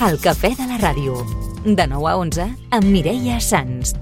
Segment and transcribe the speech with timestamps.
[0.00, 1.18] El cafè de la ràdio.
[1.60, 3.92] De 9 a 11 amb Mireia Sans.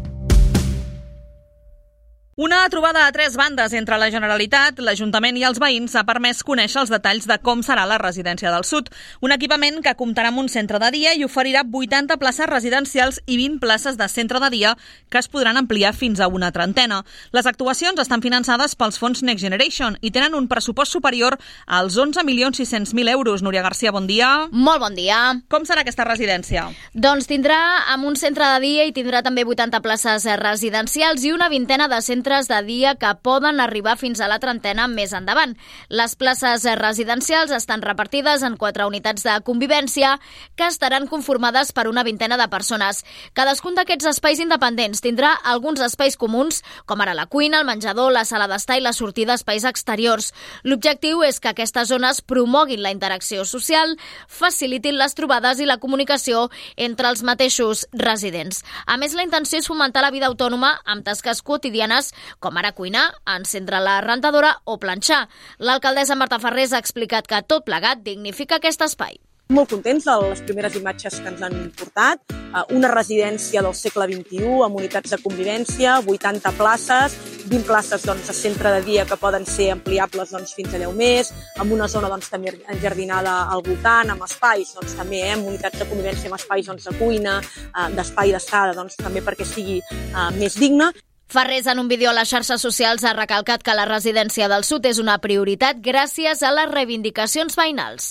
[2.40, 6.84] Una trobada a tres bandes entre la Generalitat, l'Ajuntament i els veïns ha permès conèixer
[6.84, 8.92] els detalls de com serà la residència del Sud,
[9.26, 13.40] un equipament que comptarà amb un centre de dia i oferirà 80 places residencials i
[13.40, 14.76] 20 places de centre de dia
[15.10, 17.00] que es podran ampliar fins a una trentena.
[17.34, 21.34] Les actuacions estan finançades pels fons Next Generation i tenen un pressupost superior
[21.66, 23.42] als 11.600.000 euros.
[23.42, 24.46] Núria Garcia, bon dia.
[24.52, 25.42] Molt bon dia.
[25.50, 26.68] Com serà aquesta residència?
[26.94, 27.58] Doncs tindrà
[27.96, 31.98] amb un centre de dia i tindrà també 80 places residencials i una vintena de
[31.98, 35.54] centres centres de dia que poden arribar fins a la trentena més endavant.
[35.88, 40.18] Les places residencials estan repartides en quatre unitats de convivència
[40.56, 43.04] que estaran conformades per una vintena de persones.
[43.32, 48.26] Cadascun d'aquests espais independents tindrà alguns espais comuns, com ara la cuina, el menjador, la
[48.28, 50.34] sala d'estar i la sortida a espais exteriors.
[50.64, 53.96] L'objectiu és que aquestes zones promoguin la interacció social,
[54.28, 58.64] facilitin les trobades i la comunicació entre els mateixos residents.
[58.84, 63.06] A més, la intenció és fomentar la vida autònoma amb tasques quotidianes com ara cuinar,
[63.36, 65.26] encendre la rentadora o planxar.
[65.58, 69.18] L'alcaldessa Marta Ferrés ha explicat que tot plegat dignifica aquest espai.
[69.48, 72.20] Molt contents de les primeres imatges que ens han portat.
[72.28, 77.16] Eh, una residència del segle XXI amb unitats de convivència, 80 places,
[77.48, 80.92] 20 places doncs, a centre de dia que poden ser ampliables doncs, fins a 10
[81.00, 81.32] més,
[81.64, 85.80] amb una zona doncs, també enjardinada al voltant, amb espais doncs, també, eh, amb unitats
[85.80, 90.30] de convivència, amb espais doncs, de cuina, eh, d'espai d'estada, doncs, també perquè sigui eh,
[90.36, 90.92] més digne.
[91.30, 94.86] Ferrés, en un vídeo a les xarxes socials, ha recalcat que la residència del Sud
[94.88, 98.06] és una prioritat gràcies a les reivindicacions veïnals.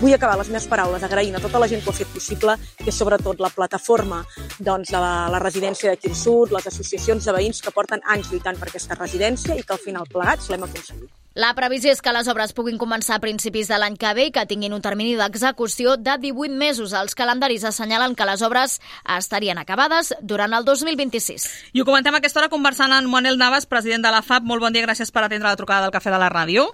[0.00, 2.56] Vull acabar les meves paraules agraint a tota la gent que ho ha fet possible,
[2.80, 4.24] que és sobretot la plataforma
[4.58, 8.34] doncs, de la, la residència d'aquí al sud, les associacions de veïns que porten anys
[8.34, 11.19] lluitant per aquesta residència i que al final plegats l'hem aconseguit.
[11.38, 14.30] La previsió és que les obres puguin començar a principis de l'any que ve i
[14.34, 16.90] que tinguin un termini d'execució de 18 mesos.
[16.90, 18.80] Els calendaris assenyalen que les obres
[19.16, 21.46] estarien acabades durant el 2026.
[21.70, 24.42] I ho comentem a aquesta hora conversant amb Manuel Navas, president de la FAP.
[24.42, 26.66] Molt bon dia, gràcies per atendre la trucada del Cafè de la Ràdio.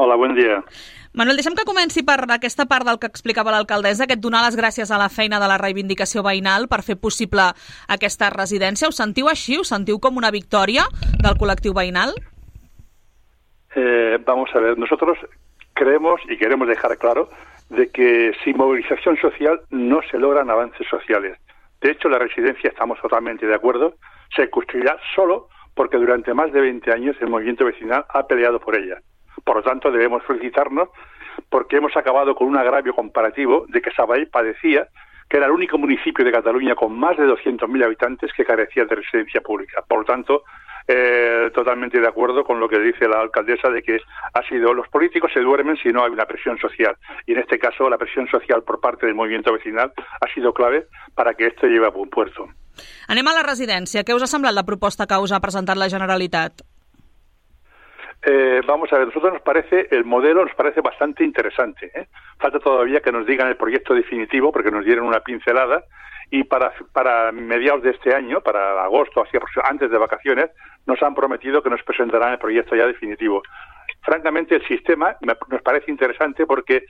[0.00, 0.62] Hola, bon dia.
[1.12, 4.56] Manuel, deixem que comenci per aquesta part del que explicava l'alcaldessa, que et donar les
[4.56, 7.50] gràcies a la feina de la reivindicació veïnal per fer possible
[7.92, 8.88] aquesta residència.
[8.88, 9.60] Ho sentiu així?
[9.60, 10.88] Ho sentiu com una victòria
[11.20, 12.16] del col·lectiu veïnal?
[13.80, 15.16] Eh, vamos a ver, nosotros
[15.72, 17.28] creemos y queremos dejar claro
[17.70, 21.38] de que sin movilización social no se logran avances sociales.
[21.80, 23.94] De hecho, la residencia, estamos totalmente de acuerdo,
[24.34, 25.46] se construirá solo
[25.76, 29.00] porque durante más de 20 años el movimiento vecinal ha peleado por ella.
[29.44, 30.88] Por lo tanto, debemos felicitarnos
[31.48, 34.88] porque hemos acabado con un agravio comparativo de que Sabadell padecía
[35.28, 38.96] que era el único municipio de Cataluña con más de 200.000 habitantes que carecía de
[38.96, 39.84] residencia pública.
[39.86, 40.42] Por lo tanto,
[40.88, 43.98] eh, totalmente de acuerdo con lo que dice la alcaldesa de que
[44.32, 47.58] ha sido los políticos se duermen si no hay una presión social y en este
[47.58, 51.66] caso la presión social por parte del movimiento vecinal ha sido clave para que esto
[51.66, 52.48] lleve a buen puerto.
[53.10, 54.04] Anem a la residència.
[54.06, 56.62] Què us ha semblat la proposta que us ha presentat la Generalitat?
[58.22, 61.90] Eh, vamos a ver, nosotros nos parece, el modelo nos parece bastante interesante.
[61.94, 62.08] ¿eh?
[62.38, 65.84] Falta todavía que nos digan el proyecto definitivo, porque nos dieron una pincelada,
[66.30, 70.50] y para, para mediados de este año, para agosto, así antes de vacaciones,
[70.86, 73.42] nos han prometido que nos presentarán el proyecto ya definitivo.
[74.02, 76.84] Francamente, el sistema nos parece interesante porque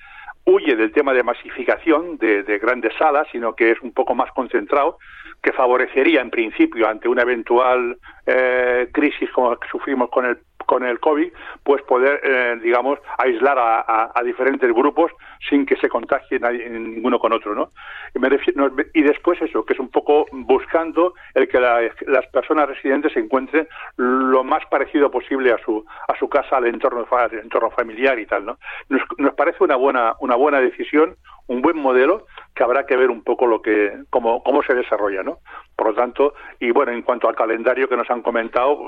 [0.45, 4.33] huye del tema de masificación de, de grandes salas, sino que es un poco más
[4.33, 4.99] concentrado,
[5.43, 10.39] que favorecería en principio ante una eventual eh, crisis como la que sufrimos con el
[10.69, 11.33] con el COVID,
[11.65, 15.11] pues poder, eh, digamos, aislar a, diferentes grupos
[15.49, 17.71] sin que se contagien nadie, ninguno con otro, ¿no?
[18.15, 22.27] Y, me refiero, y, después eso, que es un poco buscando el que la, las
[22.27, 27.07] personas residentes se encuentren lo más parecido posible a su a su casa, al entorno,
[27.11, 28.59] al entorno familiar y tal, ¿no?
[28.91, 31.17] Nos, nos parece una buena una buena decisión,
[31.49, 35.23] un buen modelo que habrá que ver un poco lo que cómo, cómo se desarrolla,
[35.23, 35.39] ¿no?
[35.77, 38.79] Por lo tanto, y bueno, en cuanto al calendario que nos han comentado,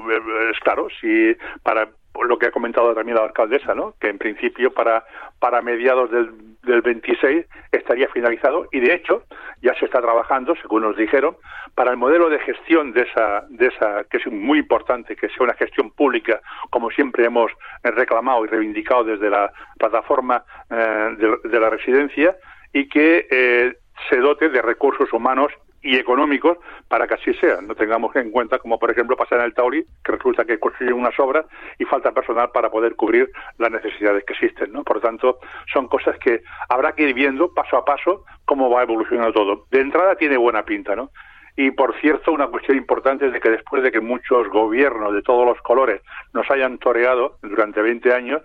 [0.50, 1.88] es claro, si para
[2.22, 3.94] lo que ha comentado también la alcaldesa, ¿no?
[4.00, 5.04] Que en principio para
[5.38, 6.31] para mediados del,
[6.62, 9.23] del 26 estaría finalizado y de hecho
[9.62, 11.37] ya se está trabajando, según nos dijeron,
[11.75, 15.44] para el modelo de gestión de esa de esa que es muy importante que sea
[15.44, 17.52] una gestión pública, como siempre hemos
[17.84, 22.37] reclamado y reivindicado desde la plataforma eh, de la residencia
[22.72, 23.76] y que eh,
[24.08, 25.52] se dote de recursos humanos
[25.82, 26.58] y económicos
[26.88, 27.61] para que así sea.
[27.62, 30.94] No tengamos en cuenta, como por ejemplo pasa en el Tauri, que resulta que construyen
[30.94, 31.46] unas obras
[31.78, 34.72] y falta personal para poder cubrir las necesidades que existen.
[34.72, 34.84] ¿no?
[34.84, 35.38] Por lo tanto,
[35.72, 39.67] son cosas que habrá que ir viendo paso a paso cómo va evolucionando todo.
[39.70, 41.11] De entrada tiene buena pinta, ¿no?
[41.56, 45.20] Y por cierto, una cuestión importante es de que después de que muchos gobiernos de
[45.20, 46.00] todos los colores
[46.32, 48.40] nos hayan toreado durante 20 años,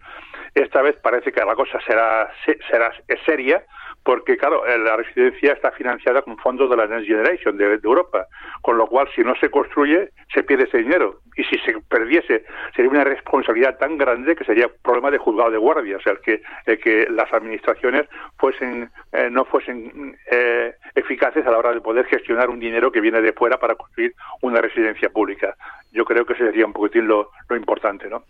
[0.54, 2.30] esta vez parece que la cosa será,
[2.70, 2.92] será
[3.26, 3.64] seria
[4.06, 8.28] porque claro, eh, la residencia está financiada con fondos de la Next Generation de, Europa,
[8.62, 12.46] con lo cual si no se construye se pierde ese dinero y si se perdiese
[12.76, 16.40] sería una responsabilidad tan grande que sería problema de juzgado de guardia, o sea, que,
[16.78, 18.06] que las administraciones
[18.38, 23.02] fuesen eh, no fuesen eh, eficaces a la hora de poder gestionar un dinero que
[23.02, 25.56] viene de fuera para construir una residencia pública.
[25.92, 28.24] Yo creo que sería un poquitín lo, importante, ¿no?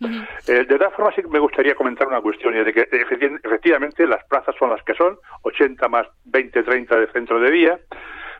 [0.46, 4.54] de todas formas sí me gustaría comentar una cuestión y de que efectivamente las plazas
[4.58, 7.80] son las que son, 80 más 20, 30 de centro de día,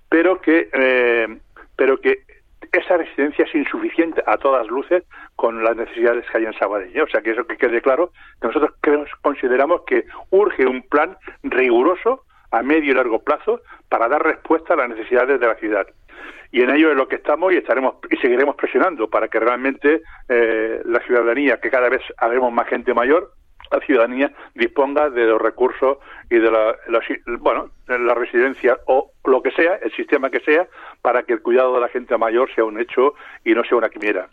[0.09, 1.39] pero que, eh,
[1.75, 2.23] pero que
[2.73, 5.05] esa residencia es insuficiente a todas luces
[5.35, 6.97] con las necesidades que hay en Sabadell.
[6.97, 7.03] ¿eh?
[7.03, 8.73] O sea, que eso que quede claro, que nosotros
[9.23, 14.77] consideramos que urge un plan riguroso a medio y largo plazo para dar respuesta a
[14.77, 15.87] las necesidades de la ciudad.
[16.53, 20.03] Y en ello es lo que estamos y estaremos y seguiremos presionando para que realmente
[20.29, 23.33] eh, la ciudadanía, que cada vez haremos más gente mayor,
[23.71, 25.99] la ciudadanía disponga de los recursos
[26.31, 26.77] y de la,
[27.41, 30.69] bueno, la residencia o lo que sea, el sistema que sea,
[31.03, 33.15] para que el cuidado de la gente mayor sea un hecho
[33.45, 34.29] i no sea una quimera.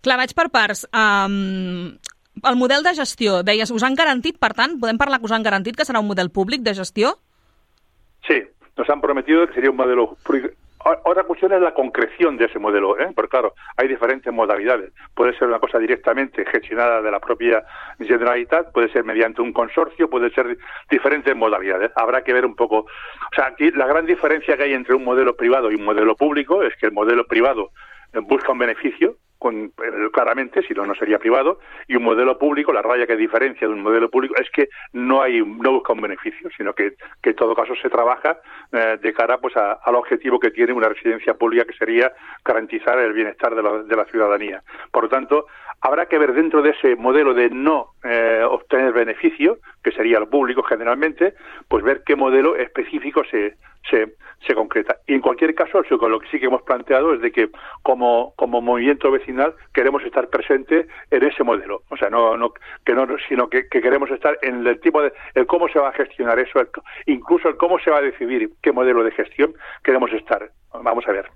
[0.00, 0.86] Clar, vaig per parts.
[0.96, 1.98] Um,
[2.40, 5.44] el model de gestió, deies, us han garantit, per tant, podem parlar que us han
[5.44, 7.18] garantit que serà un model públic de gestió?
[8.26, 8.40] Sí,
[8.78, 10.16] nos han prometido que sería un modelo
[10.82, 13.10] Otra cuestión es la concreción de ese modelo, ¿eh?
[13.14, 14.92] porque claro, hay diferentes modalidades.
[15.14, 17.62] Puede ser una cosa directamente gestionada de la propia
[17.98, 20.56] Generalitat, puede ser mediante un consorcio, puede ser
[20.90, 21.90] diferentes modalidades.
[21.96, 22.78] Habrá que ver un poco.
[22.78, 26.16] O sea, aquí la gran diferencia que hay entre un modelo privado y un modelo
[26.16, 27.72] público es que el modelo privado
[28.22, 29.72] busca un beneficio, con, eh,
[30.12, 33.72] claramente, si no, no sería privado, y un modelo público, la raya que diferencia de
[33.72, 36.92] un modelo público es que no hay no busca un beneficio, sino que,
[37.22, 38.38] en todo caso se trabaja
[38.70, 42.12] eh, de cara pues al objetivo que tiene una residencia pública, que sería
[42.44, 44.62] garantizar el bienestar de la, de la ciudadanía.
[44.92, 45.46] Por lo tanto,
[45.80, 50.28] habrá que ver dentro de ese modelo de no eh, obtener beneficio, que sería el
[50.28, 51.34] público generalmente,
[51.68, 53.56] pues ver qué modelo específico se,
[53.88, 54.14] se,
[54.46, 54.96] se concreta.
[55.06, 57.50] Y en cualquier caso, lo que sí que hemos planteado es de que
[57.82, 61.82] como, como movimiento vecinal queremos estar presente en ese modelo.
[61.88, 62.52] O sea, no, no,
[62.84, 65.92] que no sino que, queremos estar en el tipo de el cómo se va a
[65.92, 66.60] gestionar eso,
[67.06, 70.50] incluso el cómo se va a decidir qué modelo de gestión queremos estar.
[70.72, 71.30] Vamos a ver.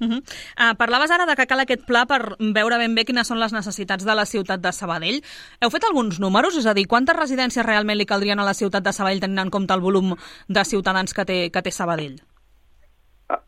[0.00, 0.20] Uh -huh.
[0.20, 3.52] uh, parlaves ara de que cal aquest pla per veure ben bé quines són les
[3.52, 5.22] necessitats de la ciutat de Sabadell.
[5.60, 6.56] Heu fet alguns números?
[6.56, 9.50] És a dir, quantes residències realment li caldrien a la ciutat de Sabadell tenint en
[9.50, 10.16] compte el volum
[10.48, 12.29] de ciutadans que té, que té Sabadell?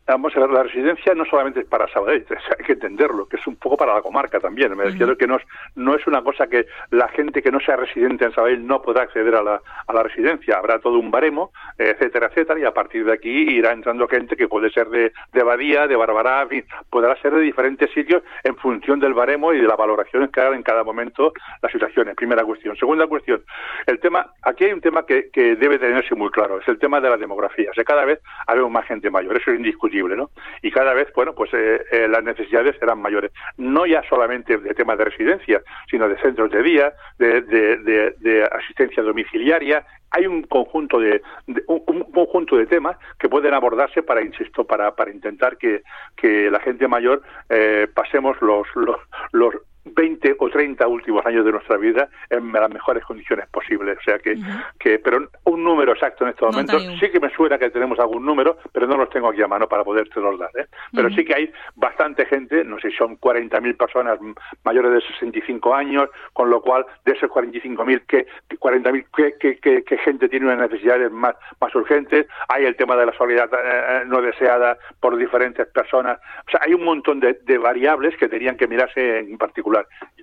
[0.07, 2.25] Vamos a ver, la residencia no solamente es para Sabadell,
[2.59, 4.75] hay que entenderlo, que es un poco para la comarca también.
[4.75, 5.43] Me refiero que no es,
[5.75, 9.03] no es una cosa que la gente que no sea residente en Sabadell no podrá
[9.03, 10.57] acceder a la, a la residencia.
[10.57, 14.47] Habrá todo un baremo, etcétera, etcétera, y a partir de aquí irá entrando gente que
[14.47, 16.47] puede ser de, de Badía, de Barbará,
[16.89, 20.55] podrá ser de diferentes sitios en función del baremo y de la valoración que hagan
[20.55, 22.15] en cada momento las situaciones.
[22.15, 22.75] Primera cuestión.
[22.75, 23.43] Segunda cuestión,
[23.87, 26.99] el tema, aquí hay un tema que, que debe tenerse muy claro, es el tema
[26.99, 27.71] de la demografía.
[27.71, 30.29] O sea, cada vez habemos más gente mayor, eso es discutible, ¿no?
[30.61, 33.31] Y cada vez, bueno, pues eh, eh, las necesidades serán mayores.
[33.57, 39.03] No ya solamente de temas de residencia, sino de centros de día, de, de, asistencia
[39.03, 39.85] domiciliaria.
[40.11, 41.21] Hay un conjunto de,
[41.67, 45.81] un, conjunto de temas que pueden abordarse para, insisto, para, para intentar que,
[46.15, 48.97] que la gente mayor eh, pasemos los, los,
[49.31, 53.97] los 20 o 30 últimos años de nuestra vida en las mejores condiciones posibles.
[53.97, 54.37] O sea que,
[54.79, 58.25] que pero un número exacto en estos momentos, sí que me suena que tenemos algún
[58.25, 60.51] número, pero no los tengo aquí a mano para poderte los dar.
[60.57, 60.67] ¿eh?
[60.93, 64.19] Pero sí que hay bastante gente, no sé si son 40.000 personas
[64.63, 69.05] mayores de 65 años, con lo cual de esos 45.000, que 40.000
[69.39, 72.27] que, que, que, gente tiene unas necesidades más, más urgentes.
[72.49, 76.19] Hay el tema de la soledad eh, eh, no deseada por diferentes personas.
[76.47, 79.72] O sea, hay un montón de, de variables que tenían que mirarse en particular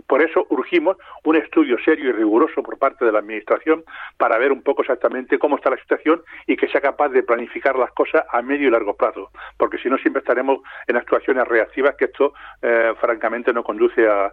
[0.07, 3.85] por eso urgimos un estudio serio y riguroso por parte de la Administración
[4.16, 7.76] para ver un poco exactamente cómo está la situación y que sea capaz de planificar
[7.76, 11.95] las cosas a medio y largo plazo, porque si no siempre estaremos en actuaciones reactivas
[11.97, 14.33] que esto, eh, francamente, no conduce a,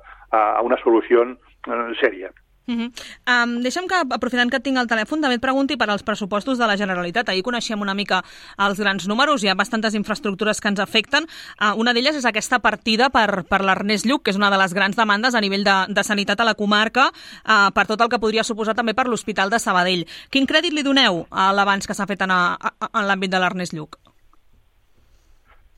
[0.61, 2.31] una solución eh, seria.
[2.67, 2.91] Uh -huh.
[3.31, 6.67] um, deixa'm que, aprofitant que tinc el telèfon, també et pregunti per als pressupostos de
[6.67, 7.29] la Generalitat.
[7.29, 8.23] Ahir coneixíem una mica
[8.57, 11.23] els grans números, hi ha bastantes infraestructures que ens afecten.
[11.61, 14.73] Uh, una d'elles és aquesta partida per, per l'Ernest Lluc, que és una de les
[14.73, 17.07] grans demandes a nivell de, de sanitat a la comarca,
[17.45, 20.05] uh, per tot el que podria suposar també per l'Hospital de Sabadell.
[20.29, 24.06] Quin crèdit li doneu a l'abans que s'ha fet en, en l'àmbit de l'Ernest Lluc?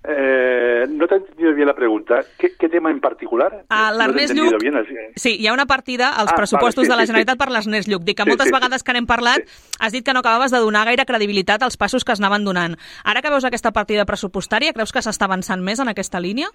[0.02, 2.22] Eh, no t'he entendido bien la pregunta.
[2.38, 3.66] ¿Qué, qué tema en particular?
[3.68, 4.96] A l'Ernest no Lluc, bien, así.
[5.16, 7.44] sí, hi ha una partida als ah, pressupostos vale, sí, de la Generalitat sí, sí.
[7.44, 8.06] per l'Ernest Lluc.
[8.08, 9.76] Dic que moltes sí, vegades que n'hem parlat sí.
[9.80, 12.80] has dit que no acabaves de donar gaire credibilitat als passos que es anaven donant.
[13.04, 16.48] Ara que veus aquesta partida pressupostària, creus que s'està avançant més en aquesta línia?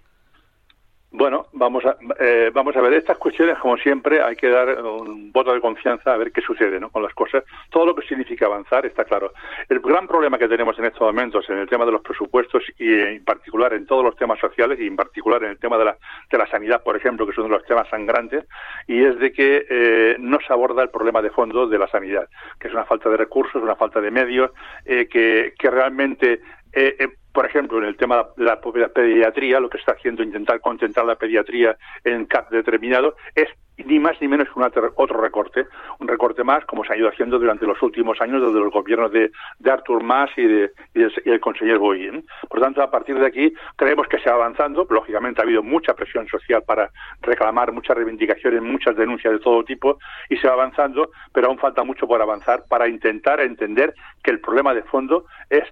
[1.25, 5.33] Bueno, vamos a, eh, vamos a ver, estas cuestiones, como siempre, hay que dar un
[5.33, 6.91] voto de confianza a ver qué sucede ¿no?
[6.91, 7.45] con las cosas.
[7.71, 9.33] Todo lo que significa avanzar está claro.
[9.71, 12.93] El gran problema que tenemos en estos momentos en el tema de los presupuestos y
[12.93, 15.97] en particular en todos los temas sociales y en particular en el tema de la,
[16.31, 18.45] de la sanidad, por ejemplo, que es uno de los temas sangrantes,
[18.87, 22.29] y es de que eh, no se aborda el problema de fondo de la sanidad,
[22.61, 24.51] que es una falta de recursos, una falta de medios,
[24.85, 26.43] eh, que, que realmente
[26.75, 30.61] eh, eh, por ejemplo, en el tema de la, pediatría, lo que está haciendo intentar
[30.61, 35.67] concentrar la pediatría en CAP determinado es ni más ni menos que otro recorte,
[35.99, 39.11] un recorte más como se ha ido haciendo durante los últimos años desde los gobiernos
[39.11, 39.33] de,
[39.69, 42.25] Artur Mas y, de, y, el, conseller Boy.
[42.49, 44.87] Por tanto, a partir de aquí creemos que se va avanzando.
[44.89, 46.91] Lógicamente ha habido mucha presión social para
[47.21, 51.83] reclamar muchas reivindicaciones, muchas denuncias de todo tipo y se va avanzando, pero aún falta
[51.83, 55.65] mucho por avanzar para intentar entender que el problema de fondo es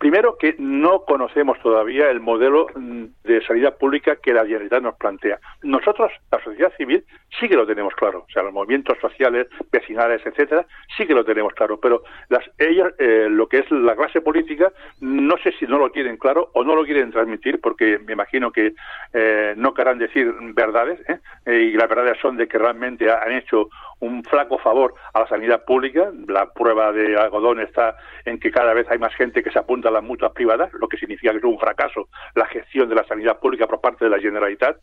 [0.00, 4.96] Primero, que no conocemos todavía el modelo mm, de sanidad pública que la Generalitat nos
[4.96, 5.38] plantea.
[5.62, 7.04] Nosotros, la sociedad civil,
[7.38, 8.20] sí que lo tenemos claro.
[8.26, 10.64] O sea, los movimientos sociales, vecinales, etcétera,
[10.96, 11.78] sí que lo tenemos claro.
[11.78, 15.90] Pero las, ellas, eh, lo que es la clase política, no sé si no lo
[15.90, 18.72] tienen claro o no lo quieren transmitir, porque me imagino que
[19.12, 20.98] eh, no querrán decir verdades.
[21.10, 21.18] ¿eh?
[21.52, 23.68] y las verdades son de que realmente han hecho
[24.00, 26.10] un flaco favor a la sanidad pública.
[26.26, 29.88] La prueba de algodón está en que cada vez hay más gente que se apunta
[29.88, 33.04] a las mutuas privadas, lo que significa que es un fracaso la gestión de la
[33.04, 34.78] sanidad pública por parte de la Generalitat.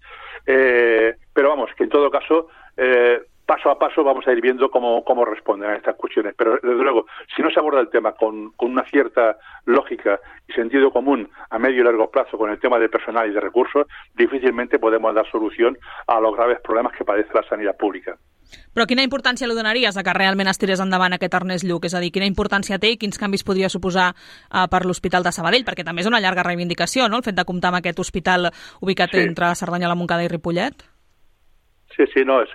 [0.45, 2.47] Eh, pero vamos, que en todo caso,
[2.77, 6.35] eh, paso a paso vamos a ir viendo cómo, cómo responden a estas cuestiones.
[6.37, 10.53] Pero desde luego, si no se aborda el tema con, con una cierta lógica y
[10.53, 13.87] sentido común a medio y largo plazo con el tema de personal y de recursos,
[14.15, 18.17] difícilmente podemos dar solución a los graves problemas que padece la sanidad pública.
[18.73, 21.87] Però quina importància li donaries a que realment es tirés endavant aquest Ernest Lluc?
[21.89, 25.33] És a dir, quina importància té i quins canvis podria suposar uh, per l'Hospital de
[25.35, 25.65] Sabadell?
[25.67, 28.51] Perquè també és una llarga reivindicació, no?, el fet de comptar amb aquest hospital
[28.81, 29.25] ubicat sí.
[29.29, 30.85] entre Cerdanyola, Montcada i Ripollet.
[31.97, 32.49] Sí, sí, no, es,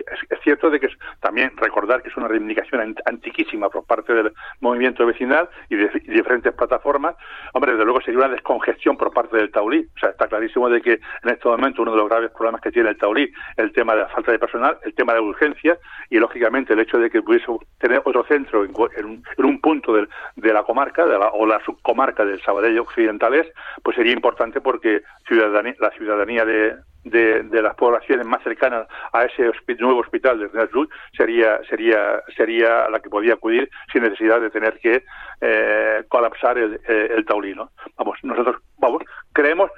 [0.45, 5.49] cierto de que también recordar que es una reivindicación antiquísima por parte del movimiento vecinal
[5.69, 7.17] y de, diferentes plataformas.
[7.53, 9.81] Hombre, desde luego sería una descongestión por parte del Taulí.
[9.97, 12.71] O sea, está clarísimo de que en este momento uno de los graves problemas que
[12.71, 15.77] tiene el Taulí, el tema de la falta de personal, el tema de urgencia
[16.09, 17.47] y, lógicamente, el hecho de que pudiese
[17.79, 20.07] tener otro centro en, un, en un, punto de,
[20.37, 23.49] de la comarca de la, o la subcomarca del Sabadell Occidentales,
[23.83, 29.25] pues sería importante porque ciudadanía, la ciudadanía de, de, de, las poblaciones más cercanas a
[29.25, 34.51] ese nuevo hospital de Salud sería sería sería la que podía acudir sin necesidad de
[34.51, 35.05] tener que
[35.41, 37.71] eh, colapsar el, eh, el taulino.
[37.97, 39.71] Vamos, nosotros vamos creemos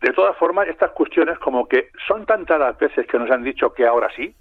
[0.00, 3.72] de todas formas, estas cuestiones como que son tantas las veces que nos han dicho
[3.72, 4.32] que ahora sí,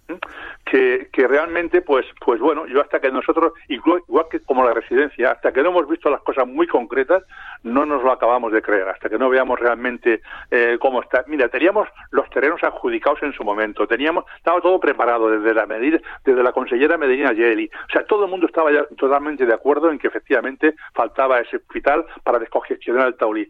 [0.69, 5.31] que, que realmente, pues, pues bueno, yo hasta que nosotros, igual, que como la residencia,
[5.31, 7.23] hasta que no hemos visto las cosas muy concretas,
[7.63, 10.21] no nos lo acabamos de creer, hasta que no veamos realmente
[10.51, 11.23] eh, cómo está.
[11.27, 15.99] Mira, teníamos los terrenos adjudicados en su momento, teníamos, estaba todo preparado desde la medida,
[16.25, 19.89] desde la consellera Medina Yeli, o sea, todo el mundo estaba ya totalmente de acuerdo
[19.89, 23.47] en que efectivamente faltaba ese hospital para descongestionar el Taulí.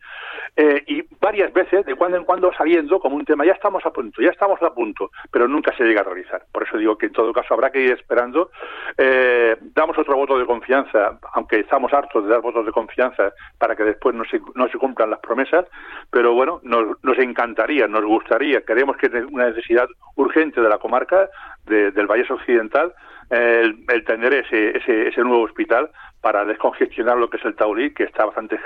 [0.56, 3.92] Eh, y varias veces, de cuando en cuando saliendo como un tema, ya estamos a
[3.92, 6.44] punto, ya estamos a punto, pero nunca se llega a realizar.
[6.52, 8.52] Por eso digo que en todo caso habrá que ir esperando.
[8.98, 13.76] Eh, damos otro voto de confianza, aunque estamos hartos de dar votos de confianza para
[13.76, 15.66] que después no se, no se cumplan las promesas,
[16.12, 20.78] pero bueno, nos, nos encantaría, nos gustaría, creemos que es una necesidad urgente de la
[20.78, 21.30] comarca,
[21.66, 22.94] del Valle Occidental,
[23.30, 25.90] el, tener ese, ese, ese nuevo hospital
[26.22, 28.60] para descongestionar lo que es el Taulí, que está bastante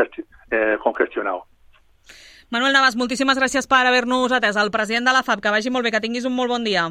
[0.52, 1.46] eh, congestionado.
[2.52, 4.58] Manuel Navas, moltíssimes gràcies per haver-nos atès.
[4.60, 6.90] El president de la FAB, que vagi molt bé, que tinguis un molt bon dia.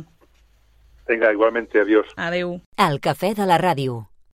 [1.10, 2.06] Venga, igualmente, adiós.
[2.14, 2.60] Adeu.
[2.78, 4.09] El cafè de la ràdio.